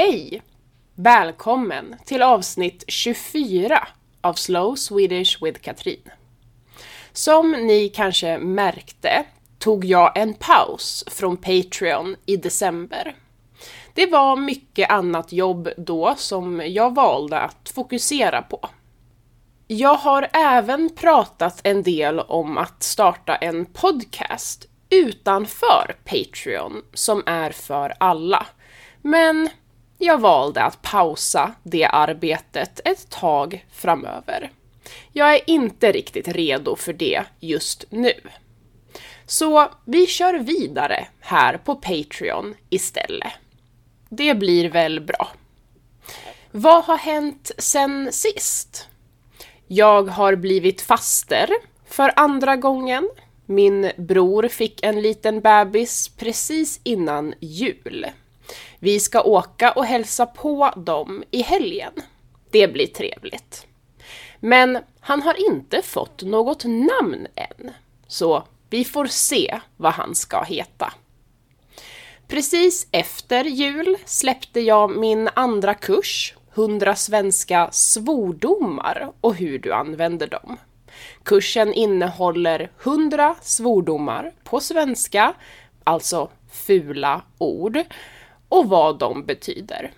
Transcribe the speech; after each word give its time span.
Hej! 0.00 0.42
Välkommen 0.94 1.96
till 2.04 2.22
avsnitt 2.22 2.84
24 2.88 3.88
av 4.20 4.34
Slow 4.34 4.74
Swedish 4.74 5.42
with 5.42 5.60
Katrin. 5.60 6.10
Som 7.12 7.50
ni 7.50 7.88
kanske 7.88 8.38
märkte 8.38 9.24
tog 9.58 9.84
jag 9.84 10.18
en 10.18 10.34
paus 10.34 11.04
från 11.06 11.36
Patreon 11.36 12.16
i 12.26 12.36
december. 12.36 13.16
Det 13.94 14.06
var 14.06 14.36
mycket 14.36 14.90
annat 14.90 15.32
jobb 15.32 15.68
då 15.76 16.14
som 16.16 16.62
jag 16.66 16.94
valde 16.94 17.38
att 17.38 17.68
fokusera 17.74 18.42
på. 18.42 18.68
Jag 19.66 19.94
har 19.94 20.28
även 20.32 20.90
pratat 20.96 21.60
en 21.64 21.82
del 21.82 22.20
om 22.20 22.58
att 22.58 22.82
starta 22.82 23.36
en 23.36 23.66
podcast 23.66 24.66
utanför 24.90 25.96
Patreon 26.04 26.82
som 26.94 27.22
är 27.26 27.50
för 27.50 27.94
alla. 27.98 28.46
Men 29.02 29.48
jag 29.98 30.20
valde 30.20 30.62
att 30.62 30.82
pausa 30.82 31.54
det 31.62 31.84
arbetet 31.84 32.80
ett 32.84 33.10
tag 33.10 33.66
framöver. 33.72 34.50
Jag 35.12 35.34
är 35.34 35.40
inte 35.46 35.92
riktigt 35.92 36.28
redo 36.28 36.76
för 36.76 36.92
det 36.92 37.24
just 37.40 37.84
nu. 37.90 38.12
Så 39.26 39.70
vi 39.84 40.06
kör 40.06 40.34
vidare 40.34 41.06
här 41.20 41.56
på 41.56 41.74
Patreon 41.74 42.54
istället. 42.70 43.32
Det 44.08 44.34
blir 44.34 44.70
väl 44.70 45.00
bra. 45.00 45.28
Vad 46.50 46.84
har 46.84 46.98
hänt 46.98 47.50
sen 47.58 48.12
sist? 48.12 48.88
Jag 49.66 50.02
har 50.08 50.36
blivit 50.36 50.80
faster 50.80 51.48
för 51.86 52.12
andra 52.16 52.56
gången. 52.56 53.10
Min 53.46 53.90
bror 53.96 54.48
fick 54.48 54.84
en 54.84 55.02
liten 55.02 55.40
bebis 55.40 56.08
precis 56.08 56.80
innan 56.84 57.34
jul. 57.40 58.06
Vi 58.78 59.00
ska 59.00 59.22
åka 59.22 59.72
och 59.72 59.84
hälsa 59.84 60.26
på 60.26 60.72
dem 60.76 61.24
i 61.30 61.42
helgen. 61.42 61.92
Det 62.50 62.68
blir 62.68 62.86
trevligt. 62.86 63.66
Men 64.40 64.78
han 65.00 65.22
har 65.22 65.50
inte 65.50 65.82
fått 65.82 66.22
något 66.22 66.64
namn 66.64 67.26
än, 67.34 67.70
så 68.06 68.42
vi 68.70 68.84
får 68.84 69.06
se 69.06 69.60
vad 69.76 69.92
han 69.92 70.14
ska 70.14 70.42
heta. 70.42 70.92
Precis 72.28 72.86
efter 72.90 73.44
jul 73.44 73.96
släppte 74.04 74.60
jag 74.60 74.96
min 74.96 75.28
andra 75.34 75.74
kurs, 75.74 76.34
100 76.54 76.96
svenska 76.96 77.68
svordomar 77.72 79.12
och 79.20 79.34
hur 79.34 79.58
du 79.58 79.72
använder 79.72 80.26
dem. 80.26 80.56
Kursen 81.22 81.72
innehåller 81.72 82.70
100 82.82 83.34
svordomar 83.42 84.32
på 84.44 84.60
svenska, 84.60 85.34
alltså 85.84 86.30
fula 86.52 87.22
ord, 87.38 87.78
och 88.48 88.68
vad 88.68 88.98
de 88.98 89.24
betyder. 89.24 89.92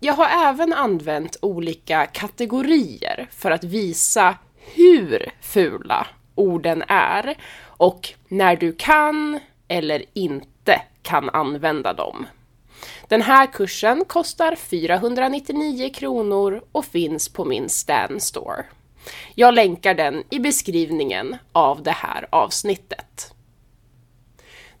Jag 0.00 0.14
har 0.14 0.48
även 0.48 0.72
använt 0.72 1.36
olika 1.42 2.06
kategorier 2.06 3.28
för 3.30 3.50
att 3.50 3.64
visa 3.64 4.36
hur 4.74 5.30
fula 5.40 6.06
orden 6.34 6.84
är 6.88 7.36
och 7.62 8.08
när 8.28 8.56
du 8.56 8.72
kan 8.72 9.40
eller 9.68 10.04
inte 10.12 10.82
kan 11.02 11.30
använda 11.30 11.92
dem. 11.92 12.26
Den 13.08 13.22
här 13.22 13.46
kursen 13.46 14.04
kostar 14.04 14.54
499 14.54 15.90
kronor 15.94 16.62
och 16.72 16.84
finns 16.84 17.28
på 17.28 17.44
min 17.44 17.68
Stan 17.68 18.20
Store. 18.20 18.64
Jag 19.34 19.54
länkar 19.54 19.94
den 19.94 20.22
i 20.30 20.38
beskrivningen 20.38 21.36
av 21.52 21.82
det 21.82 21.90
här 21.90 22.26
avsnittet. 22.30 23.34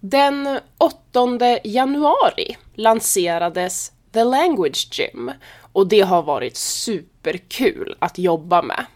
Den 0.00 0.60
8 0.78 1.58
januari 1.64 2.56
lanserades 2.74 3.92
The 4.12 4.24
Language 4.24 4.88
Gym 4.92 5.30
och 5.72 5.88
det 5.88 6.00
har 6.00 6.22
varit 6.22 6.56
superkul 6.56 7.96
att 7.98 8.18
jobba 8.18 8.62
med. 8.62 8.86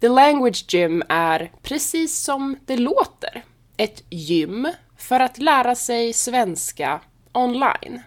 The 0.00 0.08
Language 0.08 0.74
Gym 0.74 1.02
är 1.08 1.52
precis 1.62 2.18
som 2.18 2.56
det 2.66 2.76
låter, 2.76 3.44
ett 3.76 4.04
gym 4.10 4.68
för 4.96 5.20
att 5.20 5.38
lära 5.38 5.74
sig 5.74 6.12
svenska 6.12 7.00
online. 7.32 8.02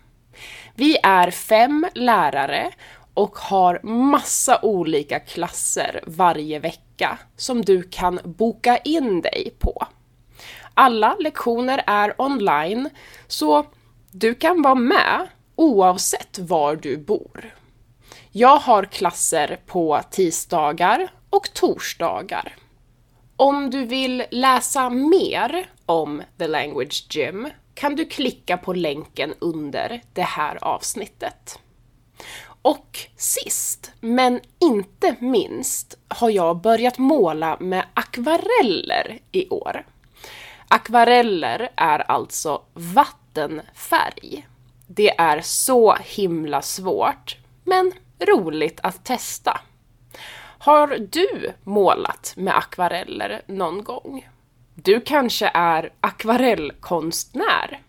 Vi 0.75 0.97
är 1.03 1.31
fem 1.31 1.87
lärare 1.95 2.71
och 3.13 3.37
har 3.37 3.79
massa 3.83 4.59
olika 4.61 5.19
klasser 5.19 6.03
varje 6.07 6.59
vecka 6.59 7.19
som 7.37 7.61
du 7.61 7.83
kan 7.83 8.19
boka 8.23 8.77
in 8.77 9.21
dig 9.21 9.53
på. 9.59 9.87
Alla 10.79 11.15
lektioner 11.19 11.83
är 11.87 12.21
online, 12.21 12.89
så 13.27 13.65
du 14.11 14.35
kan 14.35 14.61
vara 14.61 14.75
med 14.75 15.27
oavsett 15.55 16.39
var 16.39 16.75
du 16.75 16.97
bor. 16.97 17.55
Jag 18.31 18.57
har 18.57 18.83
klasser 18.83 19.59
på 19.65 20.01
tisdagar 20.11 21.07
och 21.29 21.53
torsdagar. 21.53 22.55
Om 23.35 23.69
du 23.69 23.85
vill 23.85 24.23
läsa 24.31 24.89
mer 24.89 25.69
om 25.85 26.21
The 26.37 26.47
Language 26.47 27.07
Gym 27.09 27.49
kan 27.73 27.95
du 27.95 28.05
klicka 28.05 28.57
på 28.57 28.73
länken 28.73 29.33
under 29.39 30.01
det 30.13 30.21
här 30.21 30.63
avsnittet. 30.63 31.59
Och 32.61 32.99
sist, 33.15 33.91
men 33.99 34.39
inte 34.59 35.15
minst, 35.19 35.97
har 36.07 36.29
jag 36.29 36.61
börjat 36.61 36.97
måla 36.97 37.57
med 37.59 37.85
akvareller 37.93 39.19
i 39.31 39.49
år. 39.49 39.85
Akvareller 40.69 41.69
är 41.75 42.11
alltså 42.11 42.61
vattenfärg. 42.73 44.47
Det 44.87 45.19
är 45.19 45.41
så 45.41 45.95
himla 45.95 46.61
svårt, 46.61 47.37
men 47.63 47.91
roligt 48.19 48.79
att 48.83 49.05
testa. 49.05 49.61
Har 50.59 50.87
du 50.87 51.53
målat 51.63 52.33
med 52.37 52.57
akvareller 52.57 53.41
någon 53.45 53.83
gång? 53.83 54.29
Du 54.75 55.01
kanske 55.01 55.51
är 55.53 55.93
akvarellkonstnär? 55.99 57.81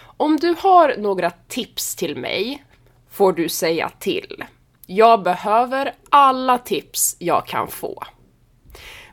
Om 0.00 0.36
du 0.36 0.54
har 0.58 0.94
några 0.98 1.30
tips 1.30 1.96
till 1.96 2.16
mig 2.16 2.64
får 3.10 3.32
du 3.32 3.48
säga 3.48 3.90
till. 3.98 4.44
Jag 4.86 5.22
behöver 5.22 5.94
alla 6.10 6.58
tips 6.58 7.16
jag 7.18 7.46
kan 7.46 7.68
få. 7.68 8.04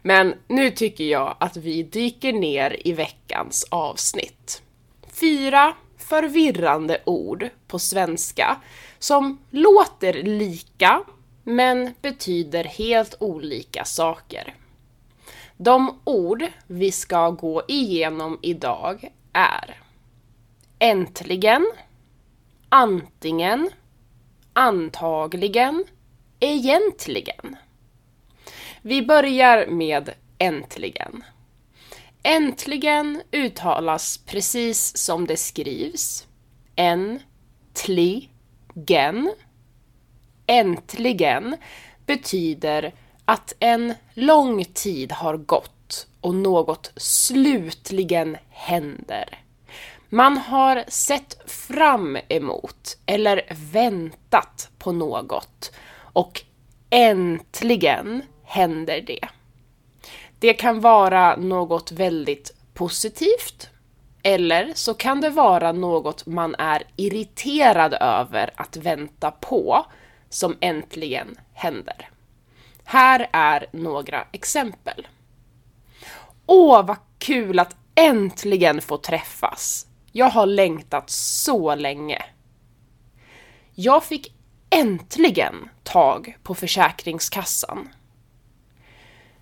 Men 0.08 0.36
nu 0.48 0.72
tycker 0.72 1.04
jag 1.04 1.36
att 1.40 1.58
vi 1.58 1.84
dyker 1.84 2.34
ner 2.34 2.88
i 2.88 2.94
veckans 2.94 3.68
avsnitt. 3.70 4.62
Fyra 5.08 5.74
förvirrande 5.98 7.02
ord 7.06 7.50
på 7.68 7.80
svenska 7.80 8.58
som 9.00 9.40
låter 9.50 10.14
lika 10.24 11.04
men 11.44 11.94
betyder 12.02 12.64
helt 12.64 13.16
olika 13.20 13.86
saker. 13.86 14.56
De 15.58 16.00
ord 16.04 16.44
vi 16.68 16.92
ska 16.92 17.30
gå 17.30 17.64
igenom 17.68 18.40
idag 18.42 19.12
är 19.34 19.82
Äntligen 20.80 21.72
Antingen 22.70 23.70
Antagligen 24.54 25.86
Egentligen 26.40 27.56
vi 28.88 29.02
börjar 29.02 29.68
med 29.68 30.10
äntligen. 30.38 31.24
Äntligen 32.24 33.22
uttalas 33.32 34.18
precis 34.18 34.98
som 34.98 35.28
det 35.28 35.38
skrivs. 35.38 36.28
En-tli-gen. 36.76 37.24
Äntligen 40.46 41.56
betyder 42.06 42.94
att 43.26 43.54
en 43.60 43.94
lång 44.14 44.66
tid 44.66 45.12
har 45.12 45.38
gått 45.38 46.08
och 46.22 46.36
något 46.36 46.92
slutligen 46.96 48.38
händer. 48.50 49.42
Man 50.10 50.38
har 50.38 50.84
sett 50.88 51.52
fram 51.52 52.18
emot 52.30 52.98
eller 53.06 53.56
väntat 53.72 54.70
på 54.78 54.92
något 54.92 55.72
och 56.14 56.42
äntligen 56.90 58.24
händer 58.48 59.02
det. 59.02 59.28
Det 60.40 60.54
kan 60.54 60.82
vara 60.82 61.36
något 61.36 61.92
väldigt 61.92 62.52
positivt 62.74 63.70
eller 64.24 64.74
så 64.74 64.94
kan 64.94 65.22
det 65.22 65.30
vara 65.30 65.72
något 65.72 66.26
man 66.26 66.56
är 66.56 66.84
irriterad 66.96 67.94
över 67.94 68.50
att 68.56 68.78
vänta 68.78 69.32
på 69.32 69.86
som 70.30 70.58
äntligen 70.60 71.36
händer. 71.54 72.10
Här 72.84 73.30
är 73.32 73.66
några 73.72 74.28
exempel. 74.32 75.08
Åh, 76.46 76.86
vad 76.86 76.98
kul 77.18 77.60
att 77.60 77.76
äntligen 77.96 78.82
få 78.82 78.98
träffas! 78.98 79.88
Jag 80.12 80.30
har 80.30 80.46
längtat 80.46 81.10
så 81.10 81.76
länge. 81.76 82.26
Jag 83.76 84.04
fick 84.04 84.34
äntligen 84.70 85.70
tag 85.84 86.38
på 86.44 86.56
Försäkringskassan. 86.56 87.90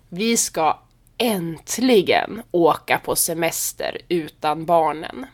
Vi 0.08 0.36
ska 0.36 0.78
äntligen 1.18 2.42
åka 2.50 2.98
på 2.98 3.16
semester 3.16 3.98
utan 4.08 4.66
barnen. 4.66 5.26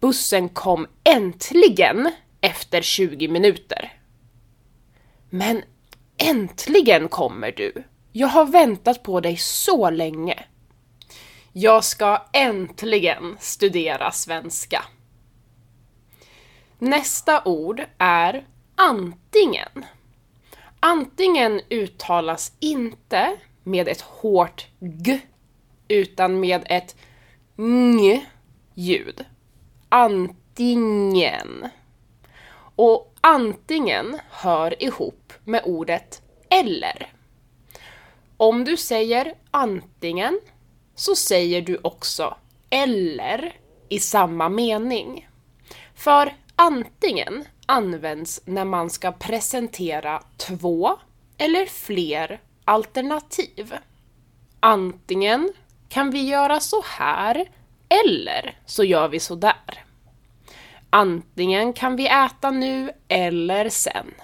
Bussen 0.00 0.48
kom 0.48 0.86
äntligen 1.04 2.12
efter 2.40 2.82
20 2.82 3.28
minuter. 3.28 3.92
Men 5.30 5.62
äntligen 6.16 7.08
kommer 7.08 7.52
du! 7.52 7.84
Jag 8.12 8.28
har 8.28 8.44
väntat 8.46 9.02
på 9.02 9.20
dig 9.20 9.36
så 9.36 9.90
länge. 9.90 10.44
Jag 11.52 11.84
ska 11.84 12.26
äntligen 12.32 13.36
studera 13.40 14.10
svenska. 14.12 14.84
Nästa 16.78 17.44
ord 17.44 17.82
är 17.98 18.46
antingen. 18.76 19.84
Antingen 20.80 21.60
uttalas 21.70 22.52
inte 22.60 23.36
med 23.64 23.88
ett 23.88 24.00
hårt 24.00 24.66
g 24.80 25.20
utan 25.88 26.40
med 26.40 26.62
ett 26.66 26.96
ng 27.56 28.26
ljud. 28.74 29.24
Antingen. 29.88 31.68
Och 32.76 33.14
antingen 33.20 34.18
hör 34.30 34.82
ihop 34.82 35.32
med 35.44 35.62
ordet 35.64 36.22
eller. 36.50 37.12
Om 38.36 38.64
du 38.64 38.76
säger 38.76 39.34
antingen 39.50 40.40
så 40.94 41.16
säger 41.16 41.62
du 41.62 41.78
också 41.82 42.36
eller 42.70 43.56
i 43.88 43.98
samma 43.98 44.48
mening. 44.48 45.28
För 45.94 46.34
antingen 46.56 47.44
används 47.70 48.40
när 48.44 48.64
man 48.64 48.90
ska 48.90 49.12
presentera 49.12 50.22
två 50.36 50.98
eller 51.38 51.66
fler 51.66 52.40
alternativ. 52.64 53.74
Antingen 54.60 55.52
kan 55.88 56.10
vi 56.10 56.28
göra 56.28 56.60
så 56.60 56.82
här 56.84 57.48
eller 57.88 58.58
så 58.66 58.84
gör 58.84 59.08
vi 59.08 59.20
så 59.20 59.34
där. 59.34 59.84
Antingen 60.90 61.72
kan 61.72 61.96
vi 61.96 62.08
äta 62.08 62.50
nu 62.50 62.92
eller 63.08 63.68
sen. 63.68 64.14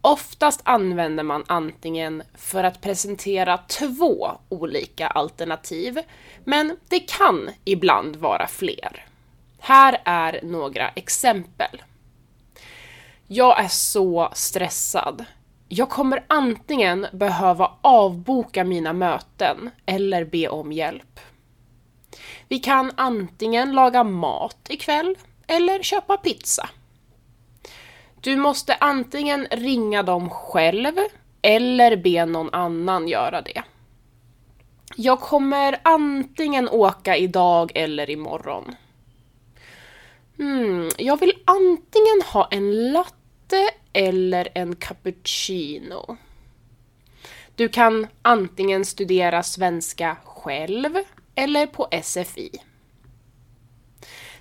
Oftast 0.00 0.60
använder 0.64 1.24
man 1.24 1.44
antingen 1.46 2.22
för 2.34 2.64
att 2.64 2.80
presentera 2.80 3.58
två 3.58 4.30
olika 4.48 5.06
alternativ, 5.06 5.98
men 6.44 6.76
det 6.88 7.00
kan 7.00 7.50
ibland 7.64 8.16
vara 8.16 8.46
fler. 8.46 9.06
Här 9.58 10.02
är 10.04 10.40
några 10.42 10.88
exempel. 10.88 11.82
Jag 13.26 13.64
är 13.64 13.68
så 13.68 14.28
stressad. 14.32 15.24
Jag 15.68 15.90
kommer 15.90 16.24
antingen 16.26 17.06
behöva 17.12 17.70
avboka 17.80 18.64
mina 18.64 18.92
möten 18.92 19.70
eller 19.86 20.24
be 20.24 20.48
om 20.48 20.72
hjälp. 20.72 21.20
Vi 22.48 22.58
kan 22.58 22.92
antingen 22.94 23.72
laga 23.72 24.04
mat 24.04 24.66
ikväll 24.68 25.16
eller 25.46 25.82
köpa 25.82 26.16
pizza. 26.16 26.68
Du 28.20 28.36
måste 28.36 28.74
antingen 28.74 29.46
ringa 29.50 30.02
dem 30.02 30.30
själv 30.30 30.92
eller 31.42 31.96
be 31.96 32.26
någon 32.26 32.54
annan 32.54 33.08
göra 33.08 33.42
det. 33.42 33.62
Jag 34.96 35.20
kommer 35.20 35.80
antingen 35.84 36.68
åka 36.68 37.16
idag 37.16 37.72
eller 37.74 38.10
imorgon. 38.10 38.74
Hmm, 40.38 40.88
jag 40.98 41.20
vill 41.20 41.32
antingen 41.44 42.22
ha 42.32 42.48
en 42.50 42.92
latte 42.92 43.70
eller 43.92 44.48
en 44.54 44.76
cappuccino. 44.76 46.16
Du 47.54 47.68
kan 47.68 48.06
antingen 48.22 48.84
studera 48.84 49.42
svenska 49.42 50.16
själv 50.24 50.98
eller 51.34 51.66
på 51.66 51.88
SFI. 52.02 52.50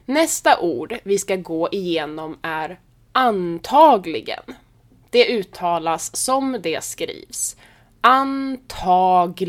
Nästa 0.06 0.60
ord 0.60 0.98
vi 1.04 1.18
ska 1.18 1.36
gå 1.36 1.70
igenom 1.72 2.40
är 2.42 2.80
antagligen. 3.12 4.44
Det 5.10 5.28
uttalas 5.28 6.16
som 6.16 6.58
det 6.64 6.84
skrivs. 6.84 7.58
Antagligen. 8.02 9.40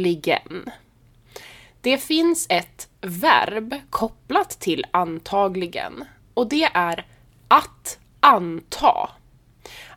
Det 1.80 1.98
finns 1.98 2.46
ett 2.50 2.88
verb 3.00 3.74
kopplat 3.90 4.50
till 4.50 4.84
antagligen 4.90 6.04
och 6.34 6.48
det 6.48 6.70
är 6.74 7.06
att 7.48 7.98
anta. 8.20 9.10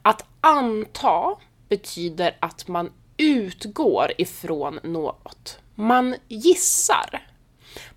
Att 0.02 0.26
anta 0.42 1.36
betyder 1.70 2.38
att 2.40 2.68
man 2.68 2.92
utgår 3.18 4.12
ifrån 4.18 4.80
något. 4.84 5.60
Man 5.76 6.16
gissar. 6.28 7.28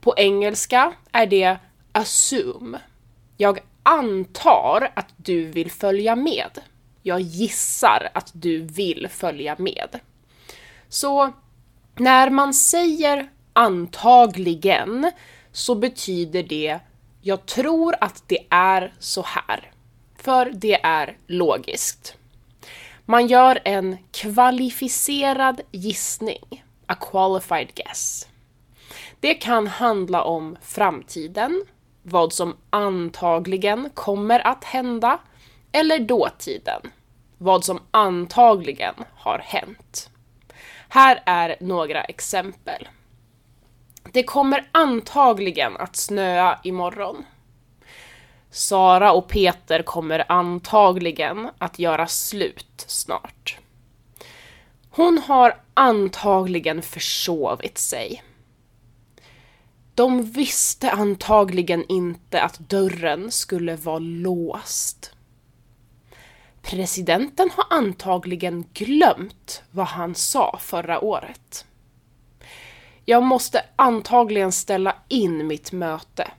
På 0.01 0.15
engelska 0.17 0.93
är 1.13 1.27
det 1.27 1.59
assume. 1.93 2.81
Jag 3.37 3.59
antar 3.83 4.93
att 4.95 5.09
du 5.17 5.45
vill 5.45 5.71
följa 5.71 6.17
med. 6.17 6.61
Jag 7.03 7.21
gissar 7.21 8.11
att 8.15 8.31
du 8.33 8.61
vill 8.61 9.09
följa 9.09 9.57
med. 9.59 10.01
Så 10.89 11.33
när 11.97 12.31
man 12.31 12.55
säger 12.55 13.31
antagligen 13.53 15.13
så 15.53 15.75
betyder 15.75 16.43
det 16.43 16.81
jag 17.21 17.47
tror 17.47 17.95
att 18.01 18.23
det 18.27 18.47
är 18.51 18.95
så 18.99 19.23
här. 19.23 19.71
För 20.17 20.51
det 20.55 20.81
är 20.83 21.17
logiskt. 21.27 22.15
Man 23.05 23.27
gör 23.27 23.59
en 23.65 23.97
kvalificerad 24.13 25.61
gissning, 25.71 26.65
a 26.87 26.95
qualified 26.95 27.75
guess. 27.75 28.29
Det 29.21 29.35
kan 29.35 29.67
handla 29.67 30.23
om 30.23 30.57
framtiden, 30.63 31.65
vad 32.03 32.33
som 32.33 32.57
antagligen 32.71 33.91
kommer 33.95 34.47
att 34.47 34.65
hända, 34.65 35.19
eller 35.73 35.99
dåtiden, 35.99 36.81
vad 37.39 37.65
som 37.65 37.81
antagligen 37.91 38.95
har 39.15 39.39
hänt. 39.39 40.11
Här 40.89 41.23
är 41.27 41.57
några 41.61 42.05
exempel. 42.05 42.89
Det 44.13 44.23
kommer 44.23 44.69
antagligen 44.73 45.77
att 45.77 45.97
snöa 45.97 46.59
imorgon. 46.63 47.25
Sara 48.51 49.13
och 49.13 49.29
Peter 49.29 49.83
kommer 49.83 50.33
antagligen 50.33 51.49
att 51.59 51.79
göra 51.79 52.07
slut 52.07 52.85
snart. 52.87 53.59
Hon 54.91 55.19
har 55.19 55.61
antagligen 55.75 56.83
försovit 56.83 57.79
sig. 57.79 58.23
De 59.95 60.23
visste 60.23 60.91
antagligen 60.91 61.85
inte 61.89 62.43
att 62.43 62.59
dörren 62.59 63.31
skulle 63.31 63.77
vara 63.77 63.99
låst. 63.99 65.13
Presidenten 66.63 67.51
har 67.57 67.67
antagligen 67.71 68.65
glömt 68.73 69.63
vad 69.71 69.87
han 69.87 70.15
sa 70.15 70.59
förra 70.61 71.01
året. 71.01 71.67
Jag 73.11 73.23
måste 73.23 73.65
antagligen 73.77 74.53
ställa 74.53 74.97
in 75.09 75.47
mitt 75.47 75.73
möte. 75.73 76.31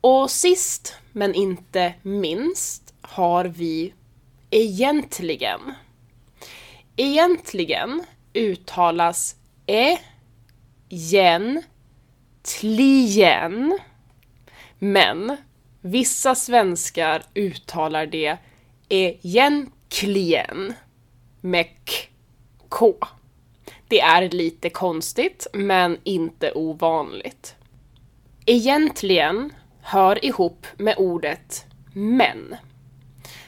Och 0.00 0.30
sist 0.30 0.94
men 1.12 1.34
inte 1.34 1.94
minst 2.02 2.94
har 3.00 3.44
vi 3.44 3.94
egentligen. 4.50 5.60
Egentligen 6.96 8.04
uttalas 8.32 9.36
e 9.66 9.98
gen, 10.88 11.62
tlien. 12.42 13.78
Men 14.78 15.36
vissa 15.80 16.34
svenskar 16.34 17.22
uttalar 17.34 18.06
det 18.06 18.36
egentligen 18.88 20.74
med 21.40 21.66
k. 22.68 22.94
Det 23.88 24.00
är 24.00 24.28
lite 24.28 24.70
konstigt, 24.70 25.46
men 25.52 25.98
inte 26.04 26.52
ovanligt. 26.52 27.54
Egentligen 28.46 29.52
hör 29.82 30.24
ihop 30.24 30.66
med 30.76 30.94
ordet 30.98 31.66
men. 31.94 32.56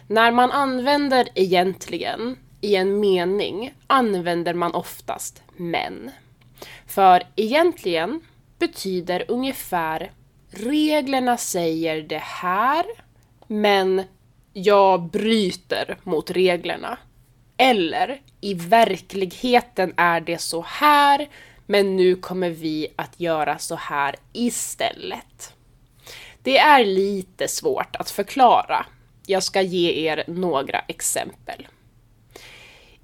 När 0.06 0.32
man 0.32 0.50
använder 0.50 1.28
egentligen 1.34 2.36
i 2.60 2.76
en 2.76 3.00
mening 3.00 3.74
använder 3.86 4.54
man 4.54 4.74
oftast 4.74 5.42
men. 5.56 6.10
För 6.86 7.22
egentligen 7.36 8.20
betyder 8.58 9.24
ungefär 9.28 10.12
reglerna 10.50 11.36
säger 11.36 12.02
det 12.02 12.22
här, 12.22 12.86
men 13.46 14.02
jag 14.52 15.02
bryter 15.02 15.98
mot 16.02 16.30
reglerna. 16.30 16.98
Eller 17.62 18.20
i 18.40 18.54
verkligheten 18.54 19.94
är 19.96 20.20
det 20.20 20.38
så 20.38 20.62
här, 20.62 21.28
men 21.66 21.96
nu 21.96 22.16
kommer 22.16 22.50
vi 22.50 22.88
att 22.96 23.20
göra 23.20 23.58
så 23.58 23.74
här 23.74 24.16
istället. 24.32 25.54
Det 26.42 26.58
är 26.58 26.84
lite 26.84 27.48
svårt 27.48 27.96
att 27.96 28.10
förklara. 28.10 28.86
Jag 29.26 29.42
ska 29.42 29.62
ge 29.62 30.08
er 30.08 30.24
några 30.26 30.78
exempel. 30.78 31.68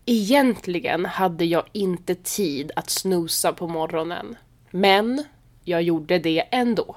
Egentligen 0.07 1.07
hade 1.07 1.45
jag 1.45 1.65
inte 1.73 2.15
tid 2.15 2.71
att 2.77 2.91
snusa 2.91 3.53
på 3.53 3.69
morgonen, 3.69 4.37
men 4.71 5.25
jag 5.65 5.83
gjorde 5.83 6.19
det 6.19 6.45
ändå. 6.51 6.97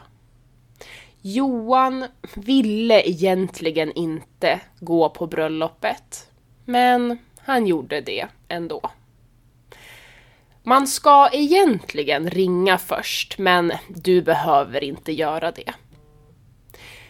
Johan 1.21 2.05
ville 2.35 3.09
egentligen 3.09 3.91
inte 3.91 4.59
gå 4.79 5.09
på 5.09 5.27
bröllopet, 5.27 6.29
men 6.65 7.17
han 7.43 7.67
gjorde 7.67 8.01
det 8.01 8.27
ändå. 8.47 8.81
Man 10.63 10.87
ska 10.87 11.29
egentligen 11.31 12.29
ringa 12.29 12.77
först, 12.77 13.37
men 13.37 13.71
du 13.87 14.21
behöver 14.21 14.83
inte 14.83 15.11
göra 15.11 15.51
det. 15.51 15.73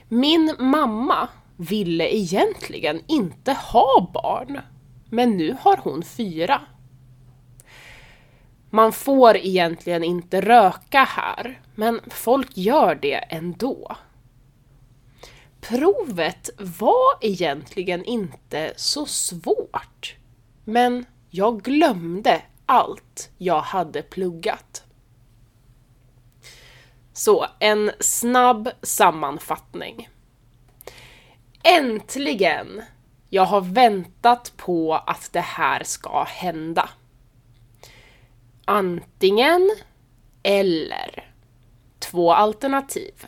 Min 0.08 0.56
mamma 0.60 1.28
ville 1.58 2.16
egentligen 2.16 3.02
inte 3.08 3.54
ha 3.54 4.10
barn, 4.14 4.62
men 5.10 5.38
nu 5.38 5.56
har 5.62 5.78
hon 5.78 6.04
fyra. 6.04 6.62
Man 8.70 8.94
får 8.94 9.38
egentligen 9.38 10.04
inte 10.04 10.42
röka 10.42 11.04
här, 11.04 11.62
men 11.76 12.00
folk 12.10 12.58
gör 12.58 12.96
det 12.96 13.16
ändå. 13.16 13.96
Provet 15.62 16.50
var 16.58 17.18
egentligen 17.22 18.06
inte 18.06 18.74
så 18.76 19.06
svårt, 19.06 20.16
men 20.72 21.06
jag 21.30 21.62
glömde 21.62 22.42
allt 22.66 23.30
jag 23.38 23.62
hade 23.62 24.02
pluggat. 24.02 24.84
Så, 27.14 27.46
en 27.60 27.92
snabb 28.00 28.70
sammanfattning. 28.82 30.10
Äntligen! 31.64 32.82
Jag 33.30 33.46
har 33.46 33.62
väntat 33.62 34.54
på 34.58 34.96
att 34.96 35.30
det 35.34 35.42
här 35.42 35.84
ska 35.84 36.24
hända. 36.24 36.90
Antingen 38.66 39.70
eller. 40.44 41.32
Två 42.00 42.34
alternativ. 42.34 43.28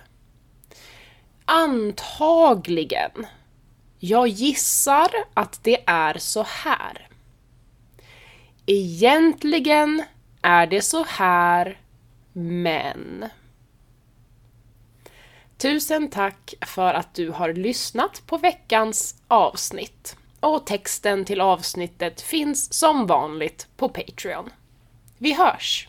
Antagligen. 1.45 3.27
Jag 3.99 4.27
gissar 4.27 5.09
att 5.33 5.63
det 5.63 5.83
är 5.85 6.17
så 6.17 6.43
här. 6.43 7.10
Egentligen 8.65 10.03
är 10.41 10.67
det 10.67 10.81
så 10.81 11.03
här, 11.03 11.79
men... 12.33 13.25
Tusen 15.57 16.09
tack 16.09 16.53
för 16.61 16.93
att 16.93 17.13
du 17.13 17.29
har 17.29 17.53
lyssnat 17.53 18.23
på 18.25 18.37
veckans 18.37 19.15
avsnitt. 19.27 20.15
Och 20.39 20.65
texten 20.65 21.25
till 21.25 21.41
avsnittet 21.41 22.21
finns 22.21 22.73
som 22.73 23.07
vanligt 23.07 23.67
på 23.77 23.89
Patreon. 23.89 24.49
Vi 25.17 25.33
hörs! 25.33 25.87